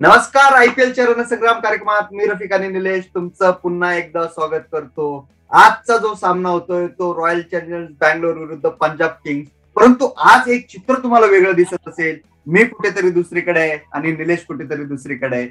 [0.00, 5.06] नमस्कार आयपीएल रणसंग्राम कार्यक्रमात मी रफिक आणि निलेश तुमचं पुन्हा एकदा स्वागत करतो.
[5.50, 10.94] आजचा जो सामना होतोय तो रॉयल चॅलेंजर्स बँगलोर विरुद्ध पंजाब किंग्स परंतु आज एक चित्र
[11.02, 12.18] तुम्हाला वेगळं दिसत असेल.
[12.46, 15.48] मी कुठेतरी दुसरीकडे आहे आणि निलेश कुठेतरी दुसरीकडे आहे.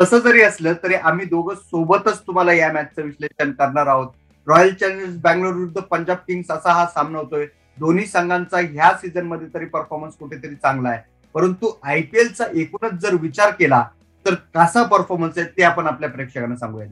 [0.00, 4.10] तसं जरी असलं तरी आम्ही दोघं सोबतच तुम्हाला या मॅचचं विश्लेषण करणार आहोत.
[4.46, 7.46] रॉयल चॅलेंजर्स बँगलोर विरुद्ध पंजाब किंग्स असा हा सामना होतोय.
[7.78, 11.10] दोन्ही संघांचा ह्या सीझनमध्ये तरी परफॉर्मन्स कुठेतरी चांगला आहे.
[11.34, 13.84] परंतु आयपीएलचा एकूणच जर विचार केला
[14.26, 16.86] तर कसा परफॉर्मन्स आहे ते आपण आपल्या प्रेक्षकांना सांगूया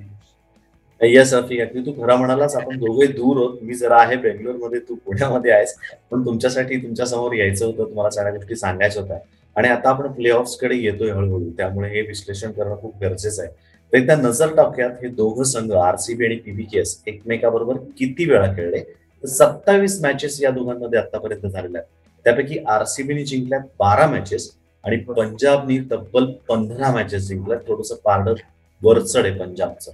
[1.01, 2.57] येस रफिक अगदी तू खरा म्हणालास.
[2.57, 5.75] आपण दोघे दूर होत मी जरा आहे बेंगलोरमध्ये तू पुण्यामध्ये आहेस.
[6.11, 7.85] पण तुमच्यासाठी तुमच्यासमोर यायचं होतं.
[7.85, 9.19] तुम्हाला सगळ्या गोष्टी सांगायच्या होत्या.
[9.57, 11.51] आणि आता आपण प्ले कडे येतोय हळूहळू.
[11.51, 13.53] त्यामुळे हे विश्लेषण करणं खूप गरजेचं आहे.
[13.93, 18.83] तर एकदा नजर टाकूयात हे दोघं संघ आरसीबी आणि पीबीकेएस एकमेकाबरोबर किती वेळा खेळले?
[19.25, 22.00] सत्तावीस मॅचेस या दोघांमध्ये आतापर्यंत झालेल्या आहेत.
[22.25, 24.51] त्यापैकी आरसीबीने जिंकल्या बारा मॅचेस
[24.85, 27.59] आणि पंजाबनी तब्बल पंधरा मॅचेस जिंकल्या.
[27.69, 28.29] थोडस पारड
[28.83, 29.93] वरचढ आहे पंजाबचं.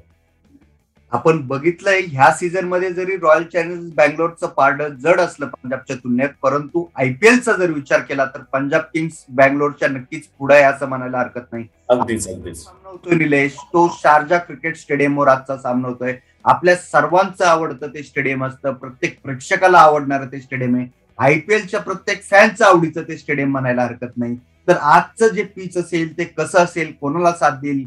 [1.12, 7.52] आपण बघितलंय ह्या सीझनमध्ये जरी रॉयल चॅलेंजर्स बँगलोरचं पारड जड असलं पंजाबच्या तुलनेत परंतु आयपीएलचा
[7.52, 11.64] जर विचार केला तर पंजाब किंग्स बँगलोरच्या नक्कीच पुढे आहे असं म्हणायला हरकत नाही.
[11.88, 12.62] अगदीच अगदीच.
[12.64, 16.14] सामना होतोय निलेश तो शारजा क्रिकेट स्टेडियमवर आजचा सामना होतोय.
[16.44, 20.86] आपल्या सर्वांचं आवडतं ते स्टेडियम असतं प्रत्येक प्रेक्षकाला आवडणारं ते स्टेडियम आहे.
[21.18, 24.36] आयपीएलच्या प्रत्येक फॅनचं आवडीचं ते स्टेडियम म्हणायला हरकत नाही.
[24.68, 27.84] तर आजचं जे पिच असेल ते कसं असेल कोणाला साथ देईल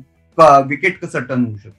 [0.67, 1.75] विकेट कसं टर्न होऊ शकतं?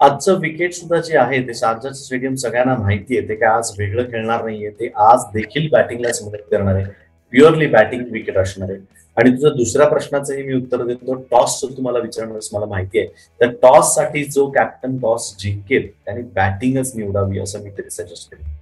[0.00, 4.10] आजचं विकेट सुद्धा जे आहे ते शारजाचं स्टेडियम सगळ्यांना माहिती आहे ते काय आज वेगळं
[4.10, 6.84] खेळणार नाहीये ते आज देखील बॅटिंगलाच मदत करणार आहे.
[7.32, 8.78] प्युअरली बॅटिंग विकेट असणार आहे.
[9.16, 13.08] आणि तुझ्या दुसऱ्या प्रश्नाचंही मी उत्तर देतो टॉस जर तुम्हाला विचारणार मला माहिती आहे.
[13.40, 18.56] तर टॉससाठी जो कॅप्टन टॉस जिंकेल त्याने बॅटिंगच निवडावी असं मी तरी सजेस्ट केलं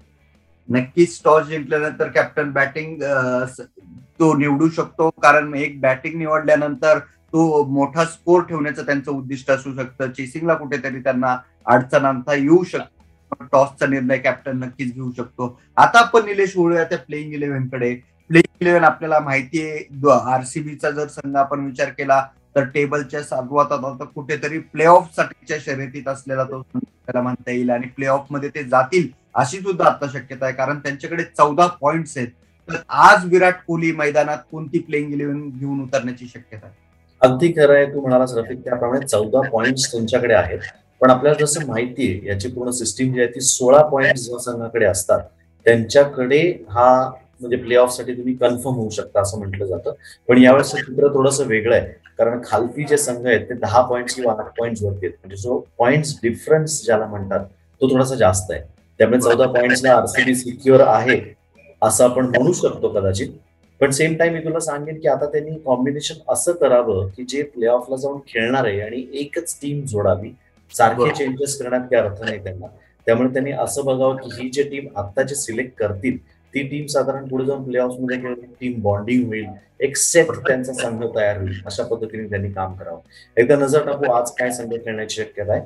[0.68, 3.02] नक्कीच टॉस जिंकल्यानंतर कॅप्टन बॅटिंग
[4.20, 5.10] तो निवडू शकतो.
[5.22, 6.98] कारण एक बॅटिंग निवडल्यानंतर
[7.32, 10.10] तो मोठा स्कोर ठेवण्याचं त्यांचं उद्दिष्ट असू शकतं.
[10.10, 11.36] चेसिंगला कुठेतरी त्यांना
[11.66, 13.44] अडचण आणता येऊ शकतो.
[13.52, 15.58] टॉसचा निर्णय कॅप्टन नक्कीच घेऊ शकतो.
[15.76, 17.94] आता आपण निलेश वळूया त्या प्लेईंग इलेव्हनकडे.
[18.30, 20.08] प्लेईंग इलेव्हन आपल्याला माहिती आहे.
[20.32, 22.26] आरसीबीचा जर संघ आपण विचार केला
[22.56, 27.70] तर टेबलच्या सर्वात आता कुठेतरी प्ले ऑफ साठीच्या शर्यतीत असलेला तो त्याला म्हणता येईल.
[27.70, 29.08] आणि प्ले ऑफमध्ये ते जातील.
[29.36, 32.28] अशी सुद्धा आता शक्यता आहे कारण त्यांच्याकडे चौदा पॉइंट्स आहेत.
[32.68, 36.74] तर आज विराट कोहली मैदानात कोणती प्लेइंग इलेव्हन घेऊन उतरण्याची शक्यता आहे?
[37.22, 40.58] अगदी खरं आहे तू म्हणालास रफिक त्याप्रमाणे चौदा पॉइंट्स त्यांच्याकडे आहेत.
[41.00, 44.84] पण आपल्याला जसं माहिती आहे याची पूर्ण सिस्टीम जी आहे ती सोळा पॉईंट ज्या संघाकडे
[44.84, 45.20] असतात.
[45.66, 47.10] त्यांच्याकडे हा
[47.40, 49.92] म्हणजे प्ले ऑफसाठी तुम्ही कन्फर्म होऊ शकता असं म्हटलं जातं.
[50.28, 51.86] पण यावेळेस चित्र थोडंसं वेगळं आहे
[52.18, 55.16] कारण खालती जे संघ आहेत ते दहा पॉईंट्स किंवा आठ पॉईंट्स वरती आहेत.
[55.22, 57.44] म्हणजे जो पॉईंट्स डिफरन्स ज्याला म्हणतात
[57.80, 58.60] तो थोडासा जास्त आहे.
[58.98, 61.20] त्यामुळे चौदा पॉईंट्सला आरसीबी सिक्युअर आहे
[61.82, 63.28] असं आपण म्हणू शकतो कदाचित.
[63.80, 67.66] पण सेम टाइम मी तुला सांगेन की आता त्यांनी कॉम्बिनेशन असं करावं की जे प्ले
[67.66, 70.30] ऑफला जाऊन खेळणार आहे आणि एकच टीम जोडावी.
[70.72, 72.66] सारखे चेंजेस करण्यात काही अर्थ नाही त्यांना.
[73.06, 76.16] त्यामुळे त्यांनी असं बघावं की ही जे टीम आता जे सिलेक्ट करतील
[76.54, 79.46] ती टीम साधारण पुढे जाऊन प्ले ऑफमध्ये टीम बॉन्डिंग होईल
[79.80, 81.60] एक सेट त्यांचा संघ तयार होईल.
[81.66, 83.00] अशा पद्धतीने त्यांनी काम करावं.
[83.36, 85.62] एकदा नजर टाकू आज काय संघ खेळण्याची शक्यता आहे.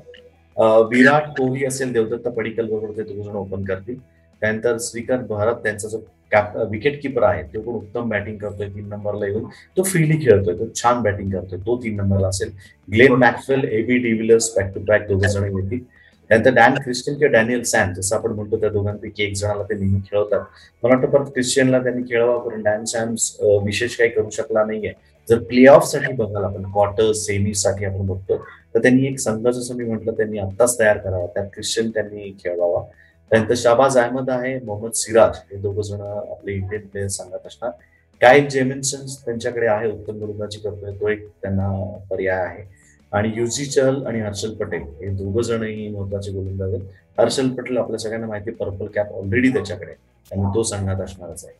[0.56, 3.98] विराट कोहली असेल देवदत्त पडिकल बरोबर ते दोघ जण ओपन करतील.
[4.42, 5.98] त्यानंतर श्रीकांत भारत त्यांचा जो
[6.32, 9.44] कॅप विकेट किपर आहे तो पण उत्तम बॅटिंग करतोय तीन नंबरला येऊन.
[9.76, 12.50] तो फ्रीली खेळतोय तो छान बॅटिंग करतोय तो तीन नंबरला असेल.
[12.88, 15.82] Glenn Maxwell AB de Villiers back to back दोघे जण येतील.
[16.30, 20.00] त्यानंतर डॅन क्रिस्टियन किंवा डॅनियल सॅम जसं आपण म्हणतो त्या दोघांपैकी एक जणाला ते नेहमी
[20.10, 20.40] खेळवतात.
[20.82, 23.34] मला वाटतं परत ख्रिश्चनला त्यांनी खेळवा कारण डॅन सॅम्स
[23.64, 24.92] विशेष काही करू शकला नाहीये.
[25.28, 28.36] जर प्ले ऑफसाठी बघाल आपण क्वार्टर सेमी साठी आपण बघतो
[28.74, 32.82] तर त्यांनी एक संघ जसं मी म्हटलं त्यांनी आत्ताच तयार करावा त्यात ख्रिश्चन त्यांनी खेळवावा.
[33.30, 37.70] त्यानंतर शाबाज अहमद आहे मोहम्मद सिराज हे दोघं जण आपले इंडियन प्लेयर सांगत असणार.
[38.20, 41.68] काय जेमिन्सन त्यांच्याकडे आहे उत्तम गोलंदाजी करतोय तो एक त्यांना
[42.10, 42.64] पर्याय आहे.
[43.12, 46.84] आणि युजी चहल आणि हर्षल पटेल हे दोघं जणही महत्त्वाचे गोलंदाज आहेत.
[47.18, 49.92] हर्षल पटेल आपल्या सगळ्यांना माहिती पर्पल कॅप ऑलरेडी त्याच्याकडे
[50.30, 51.54] आणि तो संघात असणारच आहे.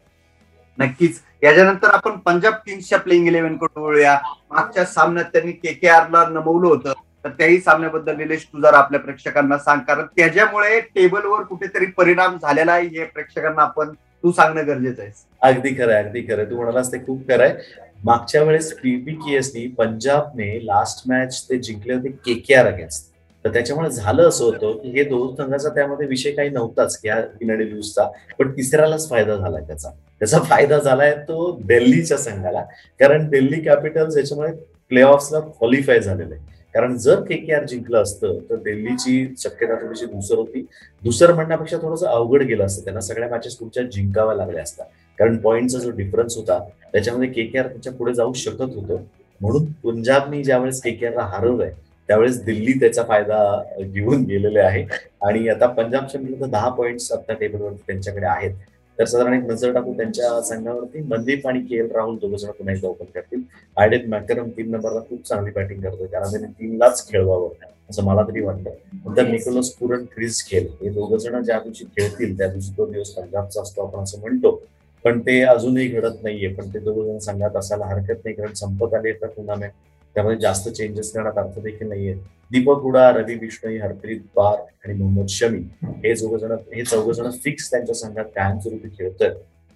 [0.79, 1.21] नक्कीच.
[1.43, 4.19] याच्यानंतर आपण पंजाब किंग्सच्या प्लेइंग इलेव्हनकडे वळूया.
[4.51, 6.93] मागच्या सामन्यात त्यांनी के के आरला नमवलं होतं.
[7.25, 9.81] तर त्याही सामन्याबद्दल निलेश तू जर आपल्या प्रेक्षकांना सांग.
[9.81, 15.13] कारण त्याच्यामुळे टेबलवर कुठेतरी परिणाम झालेला आहे हे प्रेक्षकांना आपण तू सांगणं गरजेचं आहे.
[15.43, 17.55] अगदी खरं अगदी खरं तू म्हणालास ते खूप खरं आहे.
[18.05, 23.10] मागच्या वेळेस पीबीकेएसनी पंजाबने लास्ट मॅच ते जिंकले होते के के आर अगेन्स्ट
[23.45, 27.65] तर त्याच्यामुळे झालं असं होतं की हे दोन संघाचा त्यामध्ये विषय काही नव्हताच या किनाडी
[27.65, 28.05] न्यूजचा.
[28.39, 29.91] पण तिसऱ्यालाच फायदा झाला त्याचा.
[30.21, 32.63] त्याचा फायदा झालाय तो दिल्लीच्या संघाला.
[33.01, 34.53] कारण दिल्ली कॅपिटल्स याच्यामुळे
[34.89, 39.75] प्ले ऑफला क्वालिफाय झालेलं आहे कारण जर के के आर जिंकलं असतं तर दिल्लीची शक्यता
[39.75, 40.65] थोडीशी दुसर होती.
[41.03, 42.85] दुसरं म्हणण्यापेक्षा थोडंसं अवघड गेलं असतं.
[42.85, 44.87] त्यांना सगळ्या मॅचेस पुढच्या जिंकाव्या लागल्या असतात
[45.19, 46.59] कारण पॉईंटचा जो डिफरन्स होता
[46.93, 49.03] त्याच्यामध्ये के के आर त्यांच्या पुढे जाऊ शकत होतं.
[49.41, 51.73] म्हणून पंजाबनी ज्यावेळेस केकेआरला हरवलंय
[52.11, 53.37] त्यावेळेस दिल्ली त्याचा फायदा
[53.81, 54.85] घेऊन गेलेले आहे.
[55.27, 58.55] आणि आता पंजाबच्या विरुद्ध दहा पॉईंट्स आता टेबलवरती त्यांच्याकडे आहेत.
[58.99, 62.75] तर साधारण एक नजर टाकून त्यांच्या संघावरती मनदीप आणि के एल राहुल दोघ जण पुन्हा
[62.75, 63.43] एकदा ओपन करतील.
[63.77, 66.07] आयडेन मॅकरम तीन नंबरला खूप चांगली बॅटिंग करतोय.
[66.07, 67.49] कारण त्यांनी तीनलाच खेळवावं
[67.91, 68.71] असं मला तरी वाटतं.
[69.07, 73.11] नंतर निकोलस पुरण क्रिस खेल हे दोघ जण ज्या दिवशी खेळतील त्या दिवशी तो दिवस
[73.11, 74.61] पंजाबचा असतो आपण असं म्हणतो.
[75.05, 76.49] पण ते अजूनही घडत नाहीये.
[76.49, 78.35] पण ते दोघ जण संघात असायला हरकत नाही.
[78.35, 79.73] कारण संपत आले तर टुर्नामेंट
[80.15, 82.15] त्यामध्ये जास्त चेंजेस करण्यात अर्थ देखील नाहीये.
[82.51, 87.31] दीपक हुडा रवी विष्णई हरप्रीत बार आणि मोहम्मद शमी हे चौघ जण हे चौघ जण
[87.31, 89.31] फिक्स त्यांच्या संघात कायमस्वरूपी खेळतोय.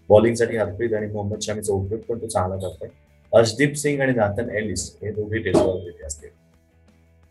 [0.08, 2.88] बॉलिंगसाठी हरप्रीत आणि मोहम्मद शमीचा उपयोग पण तो चांगला करतोय.
[3.32, 6.30] अर्शदीप सिंग आणि नाथन एलिस हे दोघे टेस्ट असतील.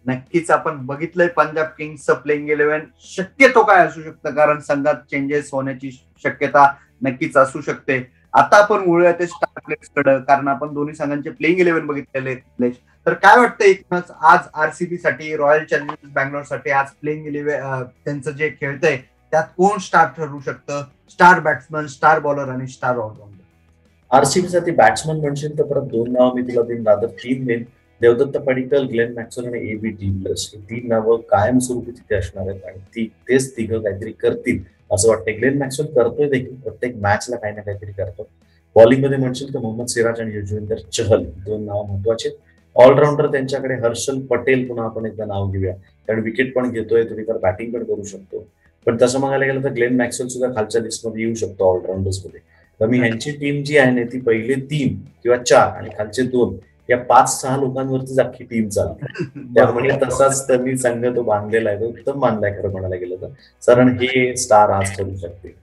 [0.06, 4.30] नक्कीच आपण बघितलंय पंजाब किंग्सचं प्लेइंग इलेव्हन शक्यतो काय असू शकतं?
[4.30, 5.92] कारण संघात चेंजेस होण्याची
[6.24, 6.68] शक्यता
[7.02, 8.23] नक्कीच असू शकते.
[8.34, 12.76] आता आपण वळूया ते स्टार प्लेस कडे कारण आपण दोन्ही संघांचे प्लेइंग इलेव्हन बघितलेले प्लेस
[13.06, 18.50] तर काय वाटतं एकूणच आज आरसीबी साठी रॉयल चॅलेंजर्स बँगलोरसाठी आज प्लेइंग इलेव्हन त्यांचं जे
[18.62, 18.98] खेळतंय
[19.32, 20.82] त्यात कोण स्टार ठरू शकतं?
[21.10, 26.34] स्टार बॅट्समन स्टार बॉलर आणि स्टार ऑलराऊंडर आरसीबी साठी बॅट्समन म्हणशील तर परत दोन नाव
[26.36, 26.88] मी तुला देईन.
[26.88, 27.64] रादर तीन देईन.
[28.02, 32.80] देवदत्त पडिकल ग्लेन मॅक्सवेल आणि ए बी डिव्हिलर्स तीन नावं कायमस्वरूपी तिथे असणार आहेत आणि
[32.96, 34.62] ती तेच तिघं काहीतरी करतील.
[34.94, 35.38] असं वाटतं.
[35.38, 36.56] ग्लेन मॅक्सवेल करतोय देखील.
[36.56, 38.28] प्रत्येक मॅचला काही ना काहीतरी करतो.
[38.76, 42.30] बॉलिंगमध्ये म्हणशील तर मोहम्मद सिराज आणि युजवेंदर चहल दोन नाव महत्त्वाचे
[42.76, 45.74] ऑलराऊंडर त्यांच्याकडे हर्षल पटेल पुन्हा आपण एकदा नाव घेऊया.
[46.08, 48.46] कारण विकेट पण घेतोय तुम्ही तर बॅटिंग पण करू शकतो.
[48.88, 52.40] पण तसं बघायला गेलं तर ग्लेन मॅक्सवेल सुद्धा खालच्या लिस्टमध्ये येऊ शकतो ऑलराऊंडर्समध्ये
[52.80, 56.56] तर मी ह्यांची टीम जी आहे ना ती पहिले तीन किंवा चार आणि खालचे दोन
[56.90, 59.06] या पाच सहा लोकांवरतीच अख्खी टीम चालते
[59.56, 63.28] त्यामुळे तसाच त्यांनी संघ तो बांधलेला आहे तो उत्तम बांधलाय खरं म्हणायला गेलं तर.
[63.64, 65.56] कारण हे स्टार आज ठरू शकते.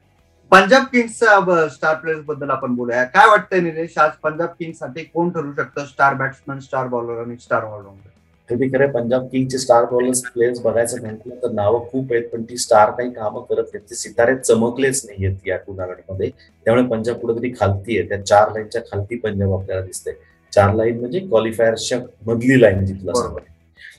[0.53, 3.03] पंजाब किंग्सच्या स्टार प्लेयर्सबद्दल आपण बोलूया.
[3.05, 5.85] काय वाटतंय निलेश आज पंजाब किंग्ससाठी कोण ठरू शकतं?
[5.85, 8.09] स्टार बॅट्समन स्टार बॉलर आणि स्टार ऑलराऊंडर
[8.49, 12.57] ते खरं पंजाब किंगचे स्टार बॉलर्स प्लेयर्स बघायचं म्हटलं तर नावं खूप आहेत पण ती
[12.57, 13.85] स्टार काही कामं करत नाहीत.
[13.91, 16.31] ते सितारे चमकलेच नाहीयेत या टुर्नामेंटमध्ये
[16.67, 18.09] त्यामुळे पंजाब कुठेतरी खालती आहे.
[18.09, 20.11] त्या चार लाईनच्या खालती पंजाब आपल्याला दिसते
[20.53, 23.37] चार लाईन म्हणजे क्वालिफायरच्या मधली लाईन जिथलं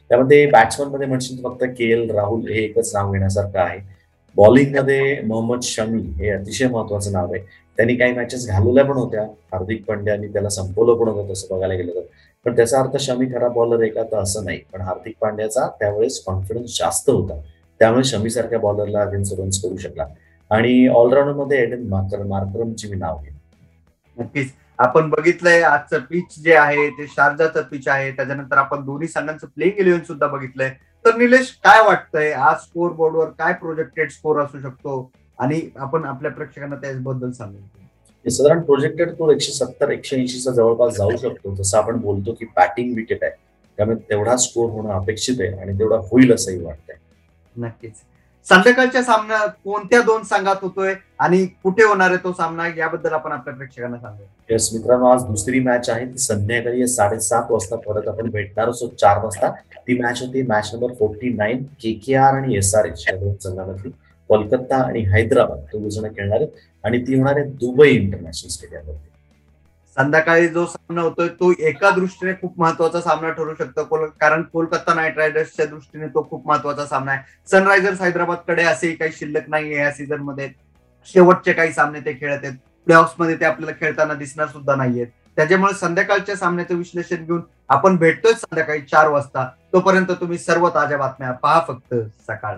[0.10, 3.80] त्यामध्ये बॅट्समनमध्ये म्हणशील फक्त के एल राहुल हे एकच नाव घेण्यासारखं आहे.
[4.36, 7.44] बॉलिंगमध्ये मोहम्मद शमी हे अतिशय महत्वाचं नाव आहे.
[7.78, 9.24] त्यांनी काही मॅचेस घालवल्या पण होत्या.
[9.24, 12.02] हार्दिक पांड्यानी त्याला संपवलं पण होतं तसं बघायला गेलं तर.
[12.46, 14.04] पण त्याचा अर्थ शमी खरा बॉलर आहे का?
[14.04, 14.60] तर असं नाही.
[14.74, 17.42] पण हार्दिक पांड्याचा त्यावेळेस कॉन्फिडन्स जास्त होता.
[17.80, 20.06] त्यामुळे शमी सारख्या बॉलरला अगेन्स्ट रन्स करू शकला.
[20.52, 23.36] आणि ऑलराऊंडरमध्ये एडन मार्कर मार्करमची मी नाव घेईन
[24.18, 24.52] नक्कीच.
[24.82, 28.12] आपण बघितलंय आजचं पिच जे आहे ते शारजाचं पिच आहे.
[28.12, 30.70] त्याच्यानंतर आपण दोन्ही संघांचं प्लेइंग इलेव्हन सुद्धा बघितलंय.
[31.06, 32.32] तर निलेश काय वाटतंय?
[32.32, 35.12] आज स्कोर बोर्डवर काय प्रोजेक्टेड स्कोर असू शकतो?
[35.40, 41.18] आणि आपण आपल्या प्रेक्षकांना त्याबद्दल सांगू साधारण प्रोजेक्टेड स्कोर एकशे सत्तर एकशे ऐंशीचा जवळपास जाऊ
[41.18, 41.56] शकतो.
[41.56, 43.32] जसं आपण बोलतो की बॅटिंग विकेट आहे.
[43.78, 46.96] त्यामुळे तेवढा स्कोर होणं अपेक्षित आहे आणि तेवढा होईल असंही वाटतंय.
[47.58, 47.94] नक्कीच.
[48.48, 53.54] संध्याकाळच्या सामन्यात कोणत्या दोन संघात होतोय आणि कुठे होणार आहे तो सामना याबद्दल आपण आपल्या
[53.56, 56.06] प्रेक्षकांना सांगू यस मित्रांनो आज दुसरी मॅच आहे.
[56.06, 60.42] ती संध्याकाळी साडेसात वाजता परत आपण भेटणार असो चार वाजता ती मॅच होती.
[60.42, 63.90] Match number forty nine K K R आणि एस आर एच या दोन संघामधली
[64.30, 66.50] कोलकाता आणि हैदराबाद दोघ जण खेळणार आहेत.
[66.84, 69.10] आणि ती होणार आहे दुबई इंटरनॅशनल स्टेडियमवरती.
[69.98, 73.84] संध्याकाळी जो सामना होतोय तो एका दृष्टीने खूप महत्त्वाचा सामना ठरू शकतो.
[74.20, 77.22] कारण कोलकाता नाईट रायडर्सच्या दृष्टीने तो खूप महत्त्वाचा सामना आहे.
[77.52, 80.50] सनरायझर्स हैदराबादकडे असेही काही शिल्लक नाही या सीझनमध्ये
[81.08, 82.58] शेवटचे काही सामने ते खेळत आहेत.
[82.88, 85.08] प्ले मध्ये ते आपल्याला खेळताना दिसणार सुद्धा नाहीयेत.
[85.38, 89.46] त्याच्यामुळे संध्याकाळच्या सामन्याचं विश्लेषण घेऊन आपण भेटतोय संध्याकाळी चार वाजता.
[89.74, 91.94] तोपर्यंत तुम्ही सर्व ताज्या बातम्या पहा फक्त
[92.28, 92.56] सकाळ